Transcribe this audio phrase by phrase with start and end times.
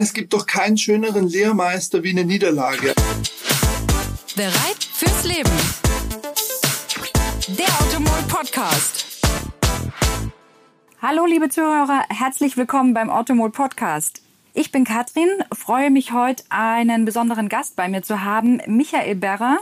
[0.00, 2.94] Es gibt doch keinen schöneren Lehrmeister wie eine Niederlage.
[4.36, 5.50] Bereit fürs Leben.
[7.48, 9.24] Der Automol Podcast.
[11.02, 14.22] Hallo liebe Zuhörer, herzlich willkommen beim Automol Podcast.
[14.54, 19.58] Ich bin Katrin, freue mich heute einen besonderen Gast bei mir zu haben, Michael Berrer,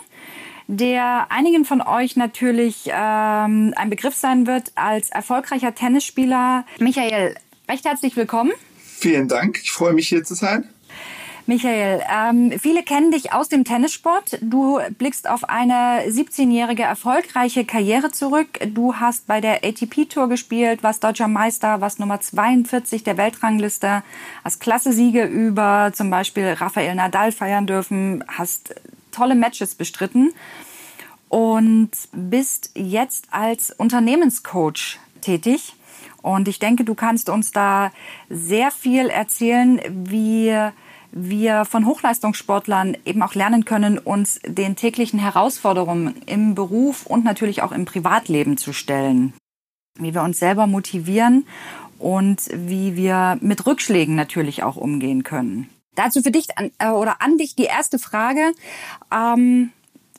[0.66, 6.66] der einigen von euch natürlich ähm, ein Begriff sein wird als erfolgreicher Tennisspieler.
[6.78, 7.36] Michael,
[7.70, 8.52] recht herzlich willkommen.
[8.98, 9.60] Vielen Dank.
[9.62, 10.68] Ich freue mich hier zu sein.
[11.44, 14.38] Michael, ähm, viele kennen dich aus dem Tennissport.
[14.40, 18.48] Du blickst auf eine 17-jährige erfolgreiche Karriere zurück.
[18.74, 24.02] Du hast bei der ATP-Tour gespielt, warst deutscher Meister, warst Nummer 42 der Weltrangliste,
[24.42, 28.74] hast klasse Siege über zum Beispiel Rafael Nadal feiern dürfen, hast
[29.12, 30.32] tolle Matches bestritten
[31.28, 35.75] und bist jetzt als Unternehmenscoach tätig.
[36.26, 37.92] Und ich denke, du kannst uns da
[38.28, 40.52] sehr viel erzählen, wie
[41.12, 47.62] wir von Hochleistungssportlern eben auch lernen können, uns den täglichen Herausforderungen im Beruf und natürlich
[47.62, 49.34] auch im Privatleben zu stellen.
[50.00, 51.46] Wie wir uns selber motivieren
[52.00, 55.70] und wie wir mit Rückschlägen natürlich auch umgehen können.
[55.94, 58.52] Dazu für dich an, äh, oder an dich die erste Frage.
[59.14, 59.70] Ähm,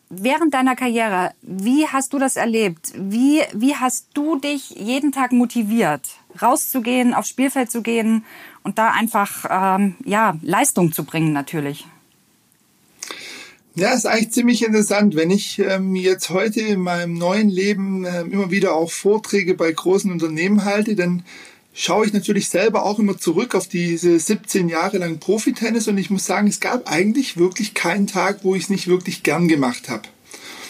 [0.09, 2.93] während deiner Karriere, wie hast du das erlebt?
[2.95, 6.01] Wie, wie hast du dich jeden Tag motiviert,
[6.41, 8.23] rauszugehen, aufs Spielfeld zu gehen
[8.63, 11.85] und da einfach ähm, ja, Leistung zu bringen natürlich?
[13.75, 15.15] Ja, ist eigentlich ziemlich interessant.
[15.15, 19.71] Wenn ich ähm, jetzt heute in meinem neuen Leben äh, immer wieder auch Vorträge bei
[19.71, 21.23] großen Unternehmen halte, dann
[21.77, 26.09] schaue ich natürlich selber auch immer zurück auf diese 17 Jahre lang Profitennis und ich
[26.09, 29.87] muss sagen, es gab eigentlich wirklich keinen Tag, wo ich es nicht wirklich gern gemacht
[29.87, 30.01] habe.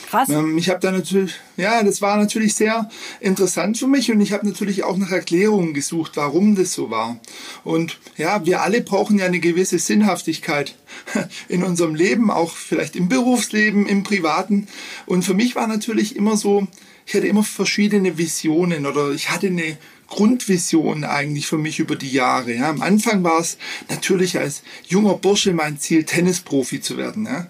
[0.09, 0.29] Krass.
[0.29, 2.89] Ähm, ich habe da natürlich, ja, das war natürlich sehr
[3.21, 7.17] interessant für mich und ich habe natürlich auch nach Erklärungen gesucht, warum das so war.
[7.63, 10.75] Und ja, wir alle brauchen ja eine gewisse Sinnhaftigkeit
[11.47, 14.67] in unserem Leben, auch vielleicht im Berufsleben, im Privaten.
[15.05, 16.67] Und für mich war natürlich immer so,
[17.07, 19.77] ich hatte immer verschiedene Visionen oder ich hatte eine
[20.07, 22.53] Grundvision eigentlich für mich über die Jahre.
[22.53, 22.69] Ja.
[22.69, 23.57] Am Anfang war es
[23.89, 27.25] natürlich als junger Bursche mein Ziel, Tennisprofi zu werden.
[27.25, 27.47] Ja.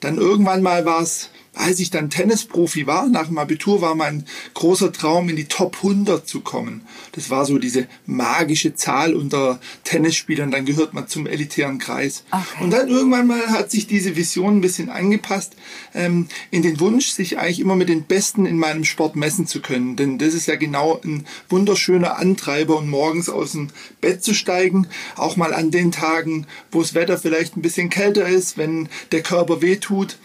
[0.00, 4.26] Dann irgendwann mal war es als ich dann Tennisprofi war, nach dem Abitur war mein
[4.54, 6.82] großer Traum, in die Top 100 zu kommen.
[7.12, 10.50] Das war so diese magische Zahl unter Tennisspielern.
[10.50, 12.24] Dann gehört man zum elitären Kreis.
[12.30, 12.64] Okay.
[12.64, 15.56] Und dann irgendwann mal hat sich diese Vision ein bisschen angepasst
[15.94, 19.60] ähm, in den Wunsch, sich eigentlich immer mit den Besten in meinem Sport messen zu
[19.60, 19.96] können.
[19.96, 23.68] Denn das ist ja genau ein wunderschöner Antreiber, und morgens aus dem
[24.00, 24.86] Bett zu steigen.
[25.16, 29.22] Auch mal an den Tagen, wo das Wetter vielleicht ein bisschen kälter ist, wenn der
[29.22, 30.18] Körper wehtut.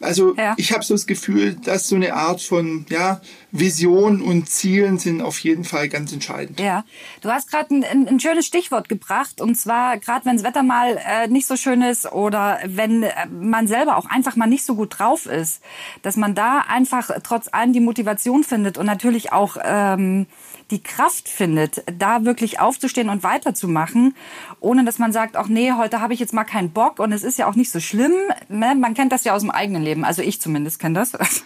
[0.00, 0.54] Also ja.
[0.56, 3.20] ich habe so das Gefühl, dass so eine Art von ja,
[3.52, 6.58] Vision und Zielen sind auf jeden Fall ganz entscheidend.
[6.58, 6.84] Ja,
[7.20, 10.62] du hast gerade ein, ein, ein, schönes Stichwort gebracht und zwar gerade wenn das Wetter
[10.62, 14.64] mal äh, nicht so schön ist oder wenn äh, man selber auch einfach mal nicht
[14.64, 15.62] so gut drauf ist,
[16.00, 20.26] dass man da einfach trotz allem die Motivation findet und natürlich auch ähm,
[20.70, 24.14] die Kraft findet, da wirklich aufzustehen und weiterzumachen,
[24.60, 27.22] ohne dass man sagt, ach nee, heute habe ich jetzt mal keinen Bock und es
[27.22, 28.12] ist ja auch nicht so schlimm.
[28.48, 28.74] Ne?
[28.74, 31.12] Man kennt das ja aus dem eigenen Leben, also ich zumindest kenne das.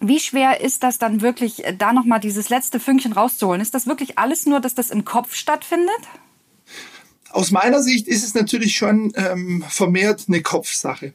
[0.00, 3.62] Wie schwer ist das dann wirklich, da nochmal dieses letzte Fünkchen rauszuholen?
[3.62, 5.88] Ist das wirklich alles nur, dass das im Kopf stattfindet?
[7.30, 11.14] Aus meiner Sicht ist es natürlich schon ähm, vermehrt eine Kopfsache.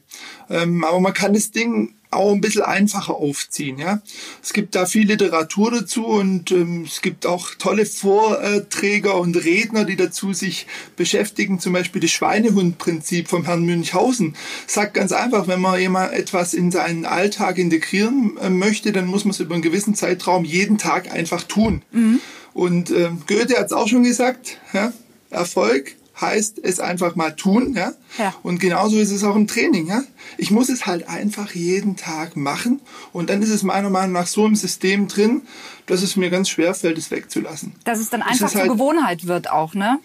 [0.50, 3.78] Ähm, aber man kann das Ding auch ein bisschen einfacher aufziehen.
[3.78, 4.02] Ja?
[4.42, 9.84] Es gibt da viel Literatur dazu und ähm, es gibt auch tolle Vorträger und Redner,
[9.84, 11.58] die dazu sich beschäftigen.
[11.58, 14.36] Zum Beispiel das Schweinehundprinzip vom Herrn Münchhausen
[14.66, 19.24] sagt ganz einfach, wenn man jemand etwas in seinen Alltag integrieren äh, möchte, dann muss
[19.24, 21.82] man es über einen gewissen Zeitraum jeden Tag einfach tun.
[21.92, 22.20] Mhm.
[22.54, 24.92] Und äh, Goethe hat es auch schon gesagt, ja?
[25.30, 27.92] Erfolg heißt es einfach mal tun, ja?
[28.18, 28.34] ja.
[28.42, 30.02] Und genauso ist es auch im Training, ja.
[30.38, 32.80] Ich muss es halt einfach jeden Tag machen
[33.12, 35.42] und dann ist es meiner Meinung nach so im System drin,
[35.86, 37.74] dass es mir ganz schwer fällt, es wegzulassen.
[37.84, 39.98] Dass es dann einfach zur halt Gewohnheit wird auch, ne?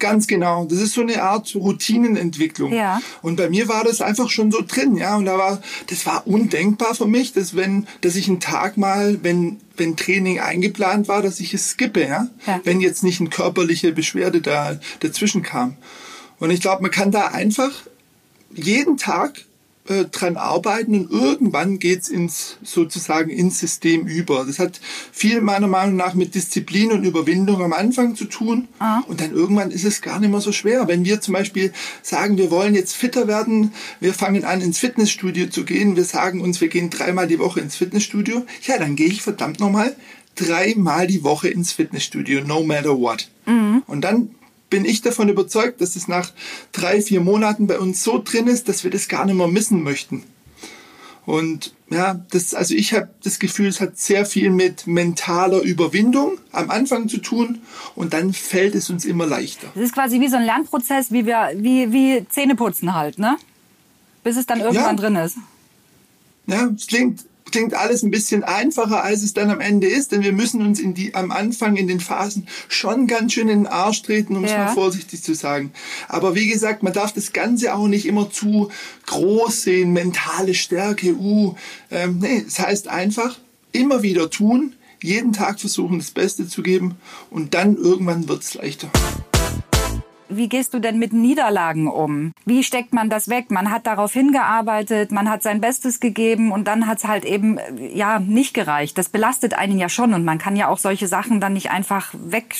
[0.00, 0.64] Ganz genau.
[0.64, 2.72] Das ist so eine Art Routinenentwicklung.
[2.72, 3.00] Ja.
[3.22, 5.16] Und bei mir war das einfach schon so drin, ja.
[5.16, 9.22] Und da war, das war undenkbar für mich, dass wenn, dass ich einen Tag mal,
[9.22, 12.28] wenn, wenn Training eingeplant war, dass ich es skippe, ja.
[12.46, 12.60] ja.
[12.64, 15.76] Wenn jetzt nicht eine körperliche Beschwerde da dazwischen kam.
[16.38, 17.70] Und ich glaube, man kann da einfach
[18.52, 19.44] jeden Tag
[19.90, 24.44] äh, dran arbeiten und irgendwann geht's ins sozusagen ins System über.
[24.46, 29.00] Das hat viel meiner Meinung nach mit Disziplin und Überwindung am Anfang zu tun ah.
[29.08, 30.86] und dann irgendwann ist es gar nicht mehr so schwer.
[30.86, 31.72] Wenn wir zum Beispiel
[32.02, 36.40] sagen, wir wollen jetzt fitter werden, wir fangen an ins Fitnessstudio zu gehen, wir sagen
[36.40, 39.96] uns, wir gehen dreimal die Woche ins Fitnessstudio, ja, dann gehe ich verdammt nochmal
[40.36, 43.28] dreimal die Woche ins Fitnessstudio, no matter what.
[43.46, 43.82] Mhm.
[43.86, 44.30] Und dann
[44.70, 46.32] bin ich davon überzeugt, dass es nach
[46.72, 49.82] drei, vier Monaten bei uns so drin ist, dass wir das gar nicht mehr missen
[49.82, 50.22] möchten.
[51.26, 56.38] Und ja, das, also ich habe das Gefühl, es hat sehr viel mit mentaler Überwindung
[56.52, 57.60] am Anfang zu tun
[57.94, 59.68] und dann fällt es uns immer leichter.
[59.74, 63.36] Das ist quasi wie so ein Lernprozess, wie wir, wie, wie Zähneputzen halt, ne?
[64.24, 65.02] Bis es dann irgendwann ja.
[65.02, 65.36] drin ist.
[66.46, 70.22] Ja, es klingt klingt alles ein bisschen einfacher, als es dann am Ende ist, denn
[70.22, 73.66] wir müssen uns in die, am Anfang in den Phasen schon ganz schön in den
[73.66, 75.72] Arsch treten, um es mal vorsichtig zu sagen.
[76.08, 78.70] Aber wie gesagt, man darf das Ganze auch nicht immer zu
[79.06, 81.54] groß sehen, mentale Stärke, uh,
[81.90, 83.38] ähm, nee, es heißt einfach,
[83.72, 86.96] immer wieder tun, jeden Tag versuchen, das Beste zu geben
[87.30, 88.90] und dann irgendwann wird es leichter.
[90.30, 92.32] Wie gehst du denn mit Niederlagen um?
[92.44, 93.50] Wie steckt man das weg?
[93.50, 97.58] Man hat darauf hingearbeitet, man hat sein Bestes gegeben und dann hat es halt eben
[97.92, 98.96] ja nicht gereicht.
[98.96, 102.14] Das belastet einen ja schon und man kann ja auch solche Sachen dann nicht einfach
[102.14, 102.54] weg,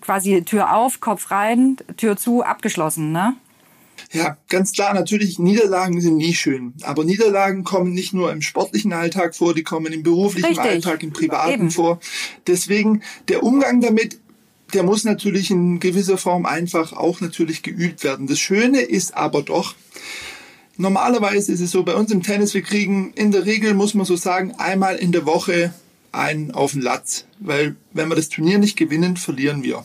[0.00, 3.34] quasi Tür auf, Kopf rein, Tür zu, abgeschlossen, ne?
[4.12, 6.74] Ja, ganz klar, natürlich, Niederlagen sind nie schön.
[6.82, 10.64] Aber Niederlagen kommen nicht nur im sportlichen Alltag vor, die kommen im beruflichen Richtig.
[10.64, 11.70] Alltag, im privaten Eben.
[11.70, 12.00] vor.
[12.46, 14.18] Deswegen der Umgang damit
[14.72, 18.26] der muss natürlich in gewisser Form einfach auch natürlich geübt werden.
[18.26, 19.74] Das Schöne ist aber doch,
[20.76, 24.06] normalerweise ist es so bei uns im Tennis, wir kriegen in der Regel, muss man
[24.06, 25.72] so sagen, einmal in der Woche
[26.12, 27.24] einen auf den Latz.
[27.38, 29.84] Weil wenn wir das Turnier nicht gewinnen, verlieren wir.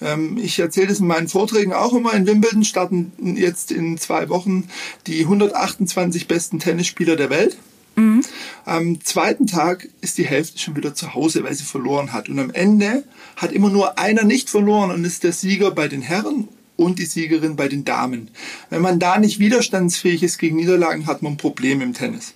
[0.00, 2.12] Ähm, ich erzähle das in meinen Vorträgen auch immer.
[2.14, 4.68] In Wimbledon starten jetzt in zwei Wochen
[5.06, 7.56] die 128 besten Tennisspieler der Welt.
[7.96, 8.24] Mhm.
[8.64, 12.28] Am zweiten Tag ist die Hälfte schon wieder zu Hause, weil sie verloren hat.
[12.28, 13.04] Und am Ende
[13.36, 17.06] hat immer nur einer nicht verloren und ist der Sieger bei den Herren und die
[17.06, 18.30] Siegerin bei den Damen.
[18.70, 22.34] Wenn man da nicht widerstandsfähig ist gegen Niederlagen, hat man ein Problem im Tennis.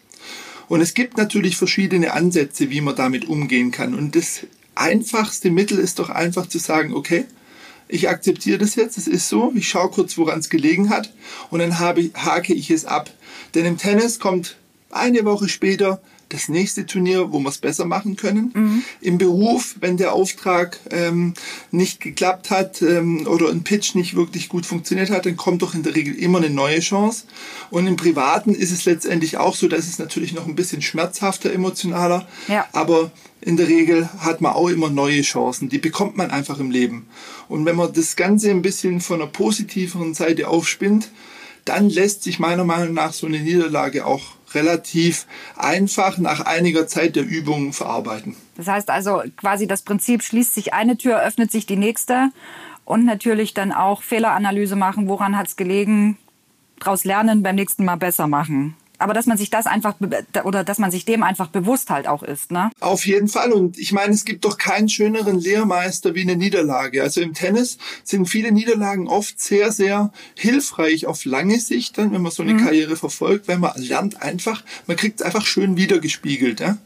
[0.68, 3.94] Und es gibt natürlich verschiedene Ansätze, wie man damit umgehen kann.
[3.94, 4.42] Und das
[4.74, 7.24] einfachste Mittel ist doch einfach zu sagen, okay,
[7.88, 11.12] ich akzeptiere das jetzt, es ist so, ich schaue kurz, woran es gelegen hat
[11.50, 13.10] und dann habe, hake ich es ab.
[13.54, 14.58] Denn im Tennis kommt
[14.90, 18.52] eine Woche später das nächste Turnier, wo wir es besser machen können.
[18.54, 18.84] Mhm.
[19.00, 21.34] Im Beruf, wenn der Auftrag ähm,
[21.70, 25.74] nicht geklappt hat ähm, oder ein Pitch nicht wirklich gut funktioniert hat, dann kommt doch
[25.74, 27.24] in der Regel immer eine neue Chance.
[27.70, 31.52] Und im Privaten ist es letztendlich auch so, dass es natürlich noch ein bisschen schmerzhafter,
[31.52, 32.66] emotionaler, ja.
[32.72, 33.10] aber
[33.40, 35.68] in der Regel hat man auch immer neue Chancen.
[35.68, 37.06] Die bekommt man einfach im Leben.
[37.48, 41.10] Und wenn man das Ganze ein bisschen von einer positiveren Seite aufspinnt,
[41.64, 47.16] dann lässt sich meiner Meinung nach so eine Niederlage auch relativ einfach nach einiger Zeit
[47.16, 48.36] der Übung verarbeiten.
[48.56, 52.30] Das heißt also quasi das Prinzip schließt sich eine Tür, öffnet sich die nächste
[52.84, 56.16] und natürlich dann auch Fehleranalyse machen, woran hat es gelegen,
[56.78, 59.94] daraus lernen, beim nächsten Mal besser machen aber dass man sich das einfach
[60.44, 62.70] oder dass man sich dem einfach bewusst halt auch ist, ne?
[62.80, 67.02] Auf jeden Fall und ich meine, es gibt doch keinen schöneren Lehrmeister wie eine Niederlage.
[67.02, 72.22] Also im Tennis sind viele Niederlagen oft sehr sehr hilfreich auf lange Sicht, dann, wenn
[72.22, 72.64] man so eine mhm.
[72.64, 76.78] Karriere verfolgt, weil man lernt einfach, man kriegt es einfach schön wiedergespiegelt, ja?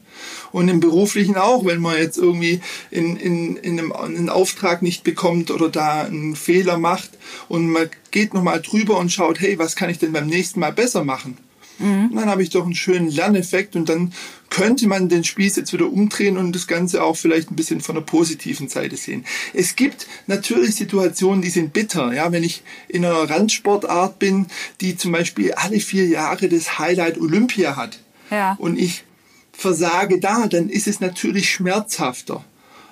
[0.53, 2.61] Und im Beruflichen auch, wenn man jetzt irgendwie
[2.91, 7.11] in, in, in einem, einen Auftrag nicht bekommt oder da einen Fehler macht
[7.49, 10.73] und man geht nochmal drüber und schaut, hey, was kann ich denn beim nächsten Mal
[10.73, 11.39] besser machen?
[11.79, 12.11] Mhm.
[12.15, 14.13] dann habe ich doch einen schönen Lerneffekt und dann
[14.51, 17.95] könnte man den Spieß jetzt wieder umdrehen und das Ganze auch vielleicht ein bisschen von
[17.95, 19.25] der positiven Seite sehen.
[19.55, 22.13] Es gibt natürlich Situationen, die sind bitter.
[22.13, 24.47] Ja, wenn ich in einer Randsportart bin,
[24.81, 27.99] die zum Beispiel alle vier Jahre das Highlight Olympia hat
[28.31, 28.57] ja.
[28.59, 29.05] und ich
[29.53, 32.45] versage da, dann ist es natürlich schmerzhafter.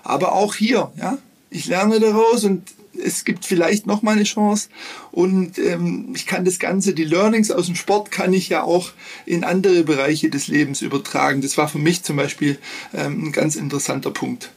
[0.02, 1.18] Aber auch hier, ja,
[1.50, 2.62] ich lerne daraus und
[2.94, 4.68] es gibt vielleicht noch mal eine Chance
[5.12, 8.90] und ähm, ich kann das Ganze, die Learnings aus dem Sport kann ich ja auch
[9.26, 11.40] in andere Bereiche des Lebens übertragen.
[11.40, 12.58] Das war für mich zum Beispiel
[12.94, 14.52] ähm, ein ganz interessanter Punkt.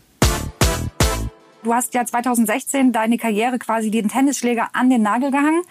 [1.64, 5.62] Du hast ja 2016 deine Karriere quasi den Tennisschläger an den Nagel gehangen.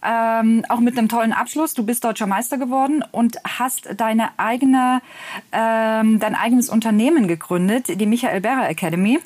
[0.00, 1.74] Ähm, auch mit einem tollen Abschluss.
[1.74, 5.00] Du bist deutscher Meister geworden und hast deine eigene,
[5.52, 9.18] ähm, dein eigenes Unternehmen gegründet, die Michael Berrer Academy.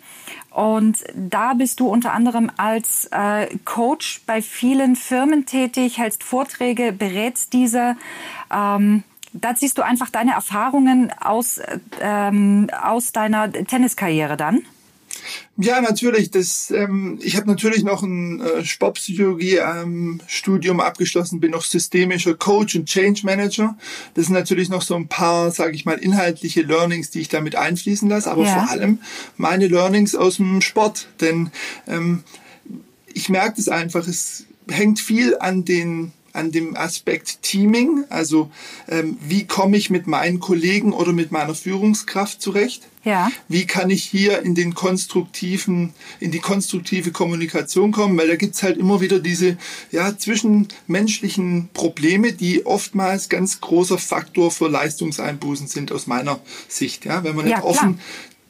[0.54, 6.92] Und da bist du unter anderem als äh, Coach bei vielen Firmen tätig, hältst Vorträge,
[6.92, 7.96] berätst diese.
[8.52, 11.60] Ähm, da ziehst du einfach deine Erfahrungen aus,
[12.00, 14.62] ähm, aus deiner Tenniskarriere dann?
[15.56, 16.30] Ja, natürlich.
[16.30, 22.74] Das, ähm, ich habe natürlich noch ein äh, Sportpsychologie-Studium ähm, abgeschlossen, bin noch systemischer Coach
[22.74, 23.76] und Change Manager.
[24.14, 27.56] Das sind natürlich noch so ein paar, sage ich mal, inhaltliche Learnings, die ich damit
[27.56, 28.54] einfließen lasse, aber ja.
[28.54, 28.98] vor allem
[29.36, 31.08] meine Learnings aus dem Sport.
[31.20, 31.50] Denn
[31.86, 32.24] ähm,
[33.12, 38.50] ich merke das einfach, es hängt viel an den an dem Aspekt Teaming, also
[38.88, 42.88] ähm, wie komme ich mit meinen Kollegen oder mit meiner Führungskraft zurecht?
[43.04, 43.32] Ja.
[43.48, 48.16] Wie kann ich hier in den konstruktiven, in die konstruktive Kommunikation kommen?
[48.16, 49.56] Weil da gibt's halt immer wieder diese
[49.90, 57.04] ja, zwischenmenschlichen Probleme, die oftmals ganz großer Faktor für Leistungseinbußen sind aus meiner Sicht.
[57.04, 58.04] Ja, wenn man nicht Ja, offen klar.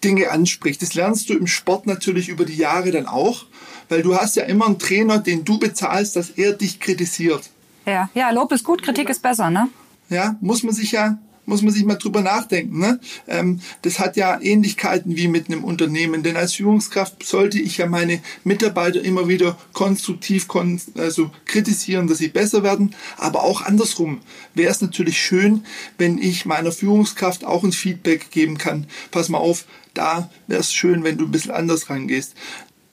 [0.04, 0.82] Dinge anspricht.
[0.82, 3.46] Das lernst du im Sport natürlich über die Jahre dann auch,
[3.88, 7.50] weil du hast ja immer einen Trainer, den du bezahlst, dass er dich kritisiert.
[7.86, 9.68] Ja, ja, Lob ist gut, Kritik ist besser, ne?
[10.08, 12.78] Ja, muss man sich ja, muss man sich mal drüber nachdenken.
[12.78, 13.00] Ne?
[13.26, 17.86] Ähm, das hat ja Ähnlichkeiten wie mit einem Unternehmen, denn als Führungskraft sollte ich ja
[17.86, 24.20] meine Mitarbeiter immer wieder konstruktiv kon also kritisieren, dass sie besser werden, aber auch andersrum
[24.54, 25.64] wäre es natürlich schön,
[25.98, 28.86] wenn ich meiner Führungskraft auch ein Feedback geben kann.
[29.10, 32.34] Pass mal auf, da wäre es schön, wenn du ein bisschen anders rangehst.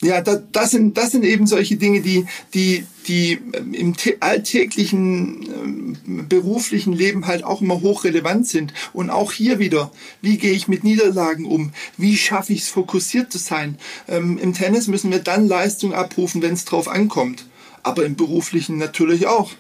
[0.02, 4.22] Ja, da, das, sind, das sind eben solche Dinge, die, die, die ähm, im tä-
[4.22, 8.74] alltäglichen ähm, beruflichen Leben halt auch immer hochrelevant sind.
[8.94, 9.92] Und auch hier wieder,
[10.22, 11.74] wie gehe ich mit Niederlagen um?
[11.98, 13.78] Wie schaffe ich es, fokussiert zu sein?
[14.08, 17.46] Ähm, Im Tennis müssen wir dann Leistung abrufen, wenn es drauf ankommt.
[17.84, 19.52] Aber im beruflichen natürlich auch.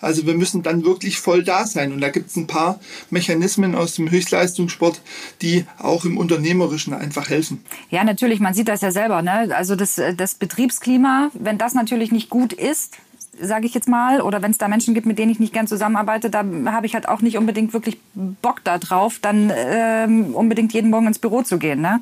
[0.00, 1.92] Also wir müssen dann wirklich voll da sein.
[1.92, 5.00] Und da gibt es ein paar Mechanismen aus dem Höchstleistungssport,
[5.42, 7.64] die auch im Unternehmerischen einfach helfen.
[7.90, 9.54] Ja, natürlich, man sieht das ja selber, ne?
[9.56, 12.94] Also das, äh, das Betriebsklima, wenn das natürlich nicht gut ist,
[13.40, 15.66] sage ich jetzt mal, oder wenn es da Menschen gibt, mit denen ich nicht gern
[15.66, 20.72] zusammenarbeite, da habe ich halt auch nicht unbedingt wirklich Bock da drauf, dann ähm, unbedingt
[20.72, 22.00] jeden Morgen ins Büro zu gehen, ne?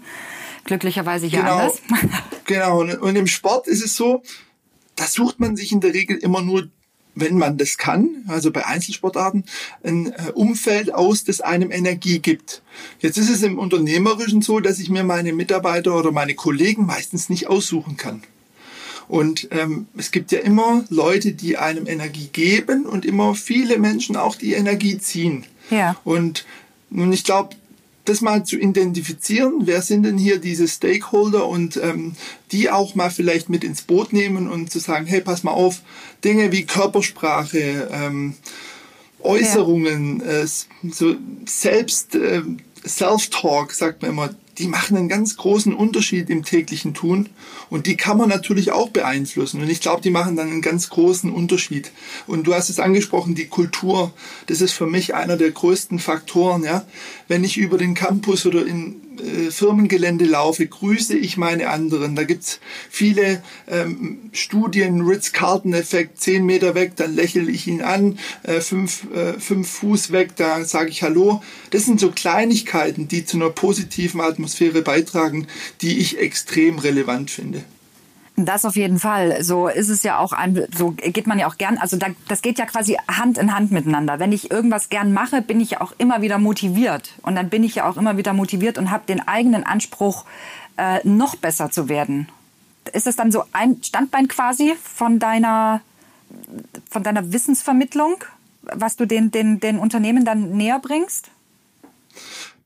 [0.65, 1.59] Glücklicherweise hier Genau.
[1.59, 1.83] anders.
[2.47, 4.23] Genau, und im Sport ist es so,
[4.97, 6.69] da sucht man sich in der Regel immer nur,
[7.14, 9.44] wenn man das kann, also bei Einzelsportarten,
[9.83, 12.62] ein äh, Umfeld aus, das einem Energie gibt.
[13.00, 17.28] Jetzt ist es im Unternehmerischen so, dass ich mir meine Mitarbeiter oder meine Kollegen meistens
[17.28, 18.23] nicht aussuchen kann.
[19.06, 24.16] Und ähm, es gibt ja immer Leute, die einem Energie geben und immer viele Menschen
[24.16, 25.44] auch die Energie ziehen.
[25.71, 25.97] Ja.
[26.04, 26.47] Und
[26.90, 27.56] nun, ich glaube,
[28.04, 31.46] das mal zu identifizieren, wer sind denn hier diese Stakeholder?
[31.46, 32.14] Und ähm,
[32.52, 35.80] die auch mal vielleicht mit ins Boot nehmen und zu sagen, hey, pass mal auf,
[36.25, 38.34] Dinge wie Körpersprache, ähm,
[39.20, 42.42] Äußerungen, äh, so selbst äh,
[42.87, 47.28] Self-Talk, sagt man immer, die machen einen ganz großen Unterschied im täglichen Tun
[47.70, 50.90] und die kann man natürlich auch beeinflussen und ich glaube, die machen dann einen ganz
[50.90, 51.90] großen Unterschied.
[52.26, 54.12] Und du hast es angesprochen, die Kultur,
[54.46, 56.84] das ist für mich einer der größten Faktoren, ja.
[57.28, 62.16] Wenn ich über den Campus oder in äh, Firmengelände laufe, grüße ich meine anderen.
[62.16, 68.61] Da gibt's viele ähm, Studien, Ritz-Carlton-Effekt, zehn Meter weg, dann lächle ich ihn an, äh,
[68.61, 71.42] fünf, äh, fünf Fuß weg, da sage ich Hallo.
[71.71, 75.47] Das sind so Kleinigkeiten, die zu einer positiven Atmosphäre beitragen,
[75.83, 77.64] die ich extrem relevant finde.
[78.37, 79.45] Das auf jeden Fall.
[79.45, 82.43] So ist es ja auch ein, so geht man ja auch gern, also da, das
[82.43, 84.19] geht ja quasi Hand in Hand miteinander.
[84.19, 87.12] Wenn ich irgendwas gern mache, bin ich ja auch immer wieder motiviert.
[87.23, 90.25] Und dann bin ich ja auch immer wieder motiviert und habe den eigenen Anspruch,
[90.76, 92.29] äh, noch besser zu werden.
[92.93, 95.81] Ist das dann so ein Standbein quasi von deiner,
[96.91, 98.17] von deiner Wissensvermittlung,
[98.62, 101.31] was du den, den, den Unternehmen dann näher bringst?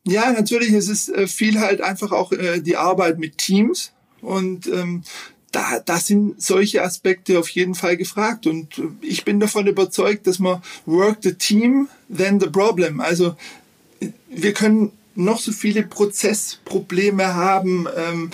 [0.05, 4.67] Ja, natürlich ist es äh, viel halt einfach auch äh, die Arbeit mit Teams und
[4.67, 5.03] ähm,
[5.52, 10.26] da, da sind solche Aspekte auf jeden Fall gefragt und äh, ich bin davon überzeugt,
[10.26, 13.00] dass man work the team, then the problem.
[13.00, 13.37] Also
[14.00, 18.31] äh, wir können noch so viele Prozessprobleme haben ähm,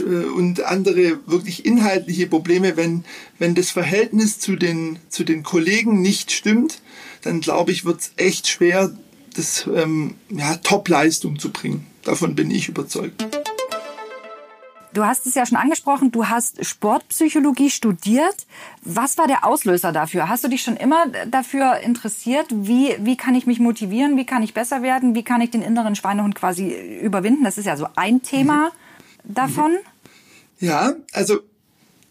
[0.00, 3.04] äh, und andere wirklich inhaltliche Probleme, wenn,
[3.38, 6.82] wenn das Verhältnis zu den, zu den Kollegen nicht stimmt,
[7.22, 8.96] dann glaube ich, wird es echt schwer,
[9.34, 11.86] das ähm, ja, Top-Leistung zu bringen.
[12.02, 13.24] Davon bin ich überzeugt.
[14.94, 18.46] Du hast es ja schon angesprochen, du hast Sportpsychologie studiert.
[18.82, 20.28] Was war der Auslöser dafür?
[20.28, 22.46] Hast du dich schon immer dafür interessiert?
[22.50, 24.16] Wie, wie kann ich mich motivieren?
[24.16, 25.16] Wie kann ich besser werden?
[25.16, 27.42] Wie kann ich den inneren Schweinehund quasi überwinden?
[27.42, 28.70] Das ist ja so ein Thema
[29.24, 29.72] davon.
[30.60, 31.40] Ja, also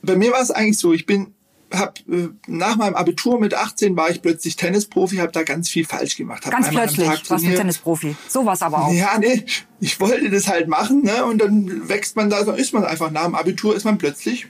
[0.01, 1.33] bei mir war es eigentlich so, ich bin
[1.73, 5.85] hab, äh, nach meinem Abitur mit 18 war ich plötzlich Tennisprofi, habe da ganz viel
[5.85, 6.45] falsch gemacht.
[6.45, 7.55] Hab Ganz plötzlich warst du.
[7.55, 8.15] Tennisprofi.
[8.27, 8.93] Sowas aber auch.
[8.93, 9.45] Ja, nee,
[9.79, 11.25] ich wollte das halt machen, ne?
[11.25, 14.47] Und dann wächst man da, dann ist man einfach nach dem Abitur ist man plötzlich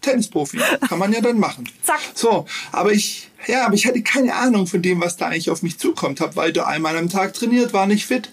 [0.00, 0.58] Tennisprofi.
[0.88, 1.68] Kann man ja dann machen.
[1.82, 2.00] Zack.
[2.14, 5.62] So, aber ich, ja, aber ich hatte keine Ahnung von dem, was da eigentlich auf
[5.62, 6.20] mich zukommt.
[6.20, 8.30] Hab weiter einmal am Tag trainiert, war nicht fit.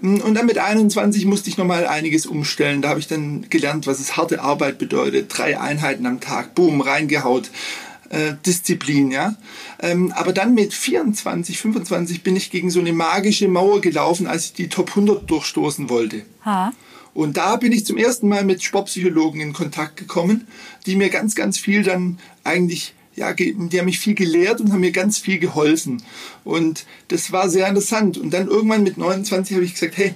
[0.00, 2.82] Und dann mit 21 musste ich nochmal einiges umstellen.
[2.82, 5.26] Da habe ich dann gelernt, was es harte Arbeit bedeutet.
[5.36, 7.50] Drei Einheiten am Tag, boom, reingehaut.
[8.10, 9.34] Äh, Disziplin, ja.
[9.80, 14.46] Ähm, aber dann mit 24, 25 bin ich gegen so eine magische Mauer gelaufen, als
[14.46, 16.22] ich die Top 100 durchstoßen wollte.
[16.44, 16.72] Ha.
[17.12, 20.46] Und da bin ich zum ersten Mal mit Sportpsychologen in Kontakt gekommen,
[20.86, 24.80] die mir ganz, ganz viel dann eigentlich ja, die haben mich viel gelehrt und haben
[24.80, 26.02] mir ganz viel geholfen.
[26.44, 28.16] Und das war sehr interessant.
[28.16, 30.14] Und dann irgendwann mit 29 habe ich gesagt, hey,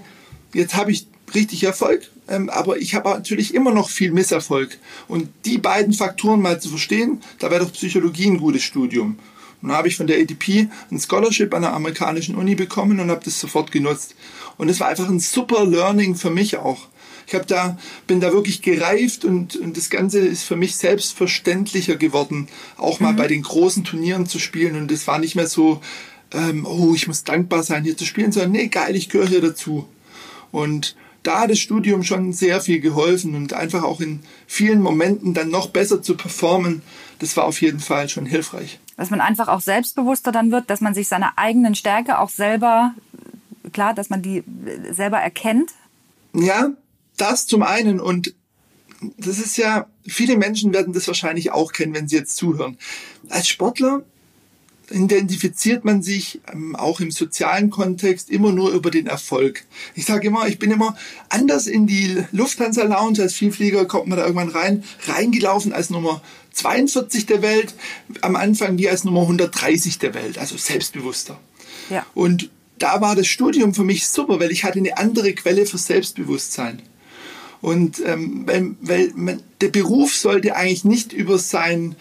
[0.54, 4.78] jetzt habe ich richtig Erfolg, ähm, aber ich habe natürlich immer noch viel Misserfolg.
[5.08, 9.18] Und die beiden Faktoren mal zu verstehen, da wäre doch Psychologie ein gutes Studium.
[9.60, 13.10] Und dann habe ich von der ADP ein Scholarship an der amerikanischen Uni bekommen und
[13.10, 14.14] habe das sofort genutzt.
[14.58, 16.88] Und es war einfach ein super Learning für mich auch.
[17.26, 21.96] Ich habe da, bin da wirklich gereift und, und das Ganze ist für mich selbstverständlicher
[21.96, 23.16] geworden, auch mal mhm.
[23.16, 24.76] bei den großen Turnieren zu spielen.
[24.76, 25.80] Und es war nicht mehr so,
[26.32, 29.40] ähm, oh, ich muss dankbar sein, hier zu spielen, sondern nee, geil, ich gehöre hier
[29.40, 29.86] dazu.
[30.50, 35.34] Und da hat das Studium schon sehr viel geholfen und einfach auch in vielen Momenten
[35.34, 36.82] dann noch besser zu performen,
[37.20, 38.80] das war auf jeden Fall schon hilfreich.
[38.96, 42.94] Dass man einfach auch selbstbewusster dann wird, dass man sich seiner eigenen Stärke auch selber,
[43.72, 44.42] klar, dass man die
[44.90, 45.70] selber erkennt.
[46.34, 46.70] Ja,
[47.22, 48.34] das zum einen und
[49.16, 52.78] das ist ja, viele Menschen werden das wahrscheinlich auch kennen, wenn sie jetzt zuhören.
[53.28, 54.02] Als Sportler
[54.90, 59.64] identifiziert man sich ähm, auch im sozialen Kontext immer nur über den Erfolg.
[59.94, 60.96] Ich sage immer, ich bin immer
[61.30, 66.20] anders in die Lufthansa Lounge als Vielflieger, kommt man da irgendwann rein, reingelaufen als Nummer
[66.52, 67.74] 42 der Welt,
[68.20, 71.38] am Anfang wie als Nummer 130 der Welt, also selbstbewusster.
[71.88, 72.04] Ja.
[72.14, 75.78] Und da war das Studium für mich super, weil ich hatte eine andere Quelle für
[75.78, 76.82] Selbstbewusstsein.
[77.62, 81.96] Und ähm, weil, weil man, der Beruf sollte eigentlich nicht über sein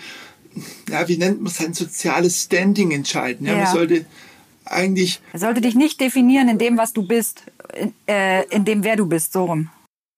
[0.90, 3.48] ja, wie nennt man sein soziales Standing entscheiden.
[3.48, 3.64] Ja, ja.
[3.64, 4.06] man sollte
[4.66, 5.22] eigentlich.
[5.34, 8.96] Er sollte dich nicht definieren in dem, was du bist, in, äh, in dem, wer
[8.96, 9.70] du bist, so rum.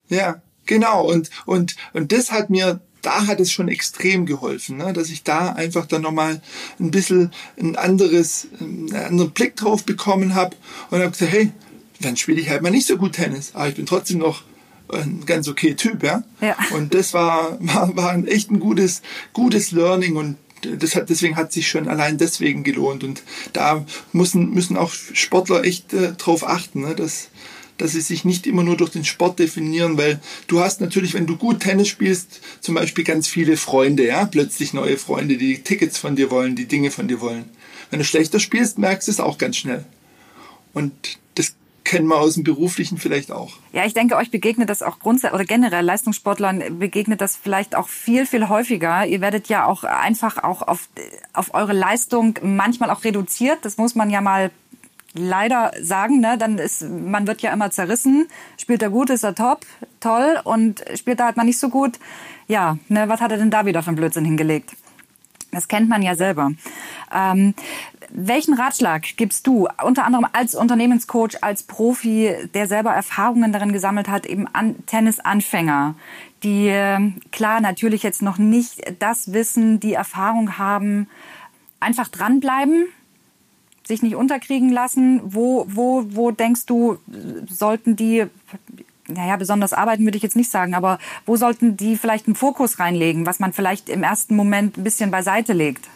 [0.10, 1.10] Ja, genau.
[1.10, 4.94] Und, und, und das hat mir, da hat es schon extrem geholfen, ne?
[4.94, 6.42] dass ich da einfach dann nochmal
[6.80, 10.56] ein bisschen ein anderes, einen anderen Blick drauf bekommen habe
[10.90, 11.52] und habe gesagt, hey,
[12.00, 14.44] dann spiele ich halt mal nicht so gut Tennis, aber ich bin trotzdem noch
[14.94, 16.24] ein ganz okay Typ, ja.
[16.42, 16.56] ja.
[16.74, 19.02] Und das war, war, war ein echt ein gutes,
[19.34, 23.04] gutes Learning und das hat, deswegen hat sich schon allein deswegen gelohnt.
[23.04, 23.24] Und
[23.54, 27.30] da müssen, müssen auch Sportler echt äh, drauf achten, ne, dass,
[27.78, 31.26] dass sie sich nicht immer nur durch den Sport definieren, weil du hast natürlich, wenn
[31.26, 35.98] du gut Tennis spielst, zum Beispiel ganz viele Freunde, ja, plötzlich neue Freunde, die Tickets
[35.98, 37.46] von dir wollen, die Dinge von dir wollen.
[37.90, 39.86] Wenn du schlechter spielst, merkst du es auch ganz schnell.
[40.74, 40.94] Und
[41.84, 43.54] kennen wir aus dem Beruflichen vielleicht auch.
[43.72, 47.88] Ja, ich denke, euch begegnet das auch grundsätzlich oder generell Leistungssportlern begegnet das vielleicht auch
[47.88, 49.06] viel, viel häufiger.
[49.06, 50.90] Ihr werdet ja auch einfach auch auf,
[51.34, 53.60] auf eure Leistung manchmal auch reduziert.
[53.64, 54.52] Das muss man ja mal
[55.14, 56.38] leider sagen, ne?
[56.38, 58.28] Dann ist, man wird ja immer zerrissen.
[58.58, 59.66] Spielt er gut, ist er top,
[60.00, 60.40] toll.
[60.44, 62.00] Und spielt er halt mal nicht so gut.
[62.48, 64.76] Ja, ne, was hat er denn da wieder für einen Blödsinn hingelegt?
[65.52, 66.52] Das kennt man ja selber.
[67.14, 67.54] Ähm,
[68.16, 74.08] welchen Ratschlag gibst du, unter anderem als Unternehmenscoach, als Profi, der selber Erfahrungen darin gesammelt
[74.08, 75.96] hat, eben an Tennisanfänger,
[76.44, 81.08] die ähm, klar natürlich jetzt noch nicht das Wissen, die Erfahrung haben,
[81.80, 82.86] einfach dranbleiben,
[83.84, 85.20] sich nicht unterkriegen lassen?
[85.24, 87.00] Wo, wo, wo denkst du,
[87.50, 88.26] sollten die
[89.08, 92.80] naja, besonders arbeiten würde ich jetzt nicht sagen, aber wo sollten die vielleicht einen Fokus
[92.80, 95.90] reinlegen, was man vielleicht im ersten Moment ein bisschen beiseite legt?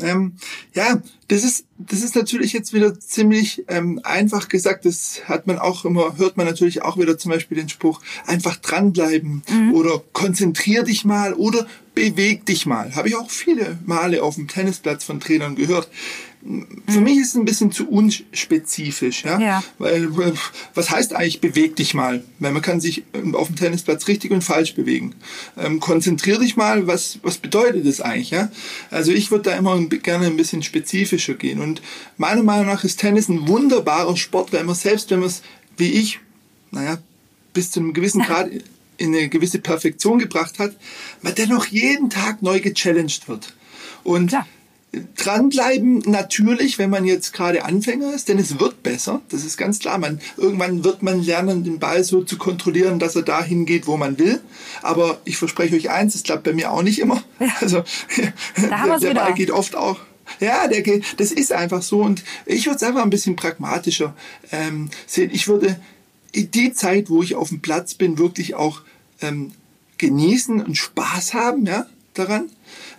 [0.00, 0.34] Ähm,
[0.74, 4.84] ja, das ist, das ist natürlich jetzt wieder ziemlich ähm, einfach gesagt.
[4.84, 8.56] Das hat man auch immer, hört man natürlich auch wieder zum Beispiel den Spruch, einfach
[8.56, 9.74] dranbleiben mhm.
[9.74, 12.94] oder konzentrier dich mal oder beweg dich mal.
[12.94, 15.88] Habe ich auch viele Male auf dem Tennisplatz von Trainern gehört.
[16.88, 19.38] Für mich ist es ein bisschen zu unspezifisch, ja?
[19.38, 19.64] ja.
[19.78, 20.08] Weil,
[20.74, 22.24] was heißt eigentlich, beweg dich mal?
[22.40, 25.14] Weil man kann sich ähm, auf dem Tennisplatz richtig und falsch bewegen.
[25.56, 28.50] Ähm, konzentrier dich mal, was, was bedeutet das eigentlich, ja?
[28.90, 31.60] Also ich würde da immer gerne ein bisschen spezifischer gehen.
[31.60, 31.80] Und
[32.16, 35.42] meiner Meinung nach ist Tennis ein wunderbarer Sport, weil man selbst, wenn man es,
[35.76, 36.18] wie ich,
[36.72, 36.98] naja,
[37.52, 38.50] bis zu einem gewissen Grad
[38.98, 40.76] in eine gewisse Perfektion gebracht hat,
[41.22, 43.54] man dennoch jeden Tag neu gechallenged wird.
[44.02, 44.44] Und ja
[45.16, 49.22] dranbleiben natürlich, wenn man jetzt gerade Anfänger ist, denn es wird besser.
[49.30, 49.96] Das ist ganz klar.
[49.96, 53.96] Man, irgendwann wird man lernen, den Ball so zu kontrollieren, dass er dahin geht, wo
[53.96, 54.40] man will.
[54.82, 57.22] Aber ich verspreche euch eins, es klappt bei mir auch nicht immer.
[57.60, 57.84] Also
[58.56, 59.98] der, der Ball geht oft auch.
[60.40, 62.02] Ja, der geht, das ist einfach so.
[62.02, 64.14] Und ich würde es einfach ein bisschen pragmatischer
[64.50, 65.30] ähm, sehen.
[65.32, 65.78] Ich würde
[66.34, 68.82] die Zeit, wo ich auf dem Platz bin, wirklich auch
[69.20, 69.52] ähm,
[69.98, 72.50] genießen und Spaß haben, ja, daran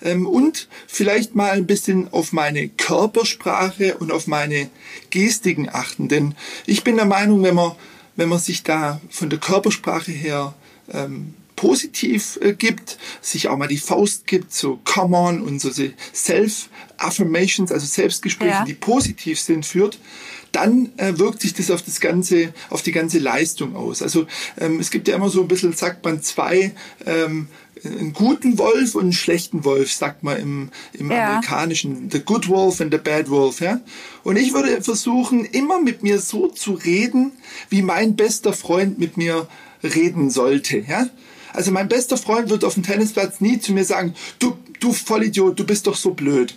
[0.01, 4.69] ähm, und vielleicht mal ein bisschen auf meine Körpersprache und auf meine
[5.09, 6.07] Gestiken achten.
[6.07, 7.73] Denn ich bin der Meinung, wenn man,
[8.15, 10.53] wenn man sich da von der Körpersprache her
[10.91, 15.69] ähm, positiv äh, gibt, sich auch mal die Faust gibt, so come on und so
[16.13, 18.65] Self-Affirmations, also Selbstgespräche, ja.
[18.65, 19.99] die positiv sind, führt,
[20.51, 24.01] dann äh, wirkt sich das auf das ganze, auf die ganze Leistung aus.
[24.01, 24.27] Also
[24.59, 26.73] ähm, es gibt ja immer so ein bisschen, sagt man, zwei
[27.05, 27.47] ähm,
[27.85, 31.27] einen guten Wolf und einen schlechten Wolf, sagt man im, im Ja.
[31.27, 32.09] Amerikanischen.
[32.11, 33.81] The good wolf and the bad wolf, ja.
[34.23, 37.31] Und ich würde versuchen, immer mit mir so zu reden,
[37.69, 39.47] wie mein bester Freund mit mir
[39.83, 41.07] reden sollte, ja.
[41.53, 45.59] Also mein bester Freund wird auf dem Tennisplatz nie zu mir sagen, du, du Vollidiot,
[45.59, 46.55] du bist doch so blöd.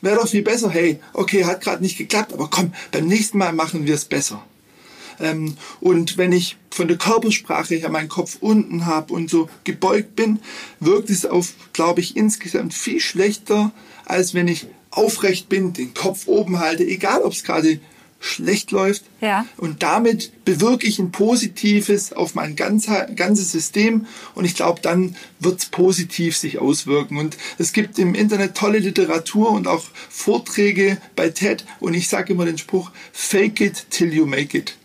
[0.00, 3.52] Wäre doch viel besser, hey, okay, hat gerade nicht geklappt, aber komm, beim nächsten Mal
[3.52, 4.42] machen wir es besser.
[5.20, 10.16] Ähm, und wenn ich von der Körpersprache her meinen Kopf unten habe und so gebeugt
[10.16, 10.40] bin,
[10.80, 13.72] wirkt es auf, glaube ich, insgesamt viel schlechter,
[14.04, 17.80] als wenn ich aufrecht bin, den Kopf oben halte, egal ob es gerade
[18.20, 19.04] schlecht läuft.
[19.20, 19.46] Ja.
[19.56, 25.16] Und damit bewirke ich ein Positives auf mein ganzer, ganzes System und ich glaube, dann
[25.38, 27.16] wird es positiv sich auswirken.
[27.18, 32.32] Und es gibt im Internet tolle Literatur und auch Vorträge bei TED und ich sage
[32.32, 34.76] immer den Spruch, fake it till you make it.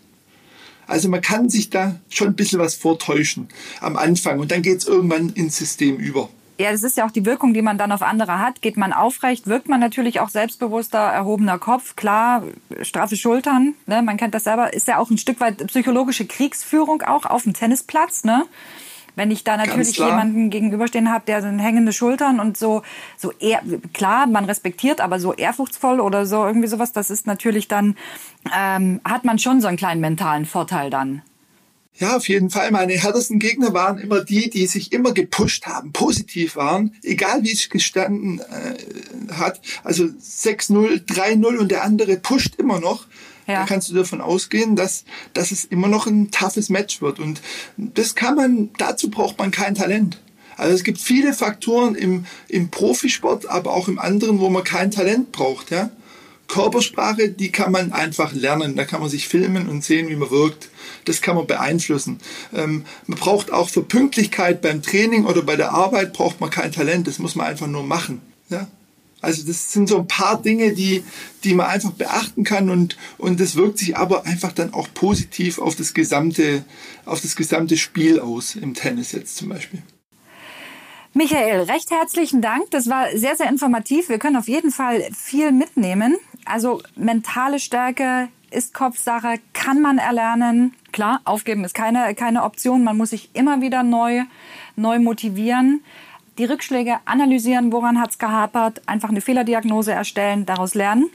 [0.86, 3.48] Also man kann sich da schon ein bisschen was vortäuschen
[3.80, 6.28] am Anfang und dann geht es irgendwann ins System über.
[6.56, 8.62] Ja, das ist ja auch die Wirkung, die man dann auf andere hat.
[8.62, 12.44] Geht man aufrecht, wirkt man natürlich auch selbstbewusster, erhobener Kopf, klar,
[12.82, 17.02] straffe Schultern, ne, man kennt das selber, ist ja auch ein Stück weit psychologische Kriegsführung
[17.02, 18.46] auch auf dem Tennisplatz, ne?
[19.16, 22.82] Wenn ich da natürlich jemanden gegenüberstehen habe, der so hängende Schultern und so,
[23.16, 27.68] so eher, klar, man respektiert, aber so ehrfurchtsvoll oder so irgendwie sowas, das ist natürlich
[27.68, 27.96] dann,
[28.56, 31.22] ähm, hat man schon so einen kleinen mentalen Vorteil dann.
[31.96, 32.72] Ja, auf jeden Fall.
[32.72, 37.52] Meine härtesten Gegner waren immer die, die sich immer gepusht haben, positiv waren, egal wie
[37.52, 39.60] es gestanden äh, hat.
[39.84, 43.06] Also 6-0, 3-0 und der andere pusht immer noch.
[43.46, 43.66] Ja.
[43.66, 47.18] Kannst du davon ausgehen, dass, dass es immer noch ein toughes Match wird.
[47.18, 47.42] Und
[47.76, 50.18] das kann man, dazu braucht man kein Talent.
[50.56, 54.90] Also es gibt viele Faktoren im, im Profisport, aber auch im anderen, wo man kein
[54.90, 55.70] Talent braucht.
[55.70, 55.90] Ja?
[56.48, 58.76] Körpersprache, die kann man einfach lernen.
[58.76, 60.68] Da kann man sich filmen und sehen, wie man wirkt.
[61.04, 62.20] Das kann man beeinflussen.
[62.54, 66.72] Ähm, man braucht auch für Pünktlichkeit beim Training oder bei der Arbeit braucht man kein
[66.72, 67.06] Talent.
[67.06, 68.20] Das muss man einfach nur machen.
[68.48, 68.68] Ja?
[69.24, 71.02] Also das sind so ein paar Dinge, die,
[71.42, 75.58] die man einfach beachten kann und, und das wirkt sich aber einfach dann auch positiv
[75.58, 76.64] auf das gesamte,
[77.04, 79.82] auf das gesamte Spiel aus, im Tennis jetzt zum Beispiel.
[81.16, 82.72] Michael, recht herzlichen Dank.
[82.72, 84.08] Das war sehr, sehr informativ.
[84.08, 86.16] Wir können auf jeden Fall viel mitnehmen.
[86.44, 90.74] Also mentale Stärke ist Kopfsache, kann man erlernen.
[90.90, 92.82] Klar, aufgeben ist keine, keine Option.
[92.82, 94.22] Man muss sich immer wieder neu,
[94.74, 95.84] neu motivieren.
[96.38, 101.08] Die Rückschläge analysieren, woran hat's gehapert, einfach eine Fehlerdiagnose erstellen, daraus lernen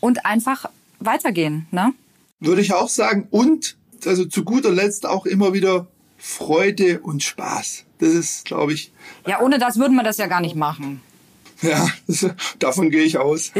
[0.00, 0.66] und einfach
[0.98, 1.66] weitergehen.
[1.70, 1.92] Ne?
[2.40, 3.28] Würde ich auch sagen.
[3.30, 5.86] Und also zu guter Letzt auch immer wieder
[6.18, 7.84] Freude und Spaß.
[7.98, 8.92] Das ist, glaube ich,
[9.26, 11.00] Ja, ohne das würden wir das ja gar nicht machen.
[11.60, 12.26] ja, das,
[12.58, 13.52] davon gehe ich aus.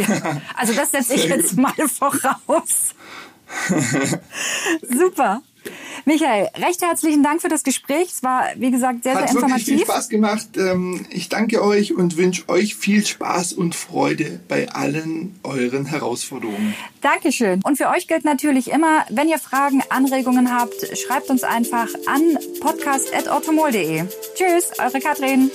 [0.56, 2.94] Also das setze ich jetzt mal voraus.
[4.82, 5.42] Super.
[6.04, 8.08] Michael, recht herzlichen Dank für das Gespräch.
[8.10, 9.82] Es war, wie gesagt, sehr, sehr Hat wirklich viel informativ.
[9.84, 10.46] Spaß gemacht.
[10.56, 16.74] Ähm, Ich danke euch und wünsche euch viel Spaß und Freude bei allen euren Herausforderungen.
[17.00, 17.60] Dankeschön.
[17.64, 22.38] Und für euch gilt natürlich immer, wenn ihr Fragen, Anregungen habt, schreibt uns einfach an
[22.60, 24.04] podcast.automol.de.
[24.34, 25.50] Tschüss, eure Katrin.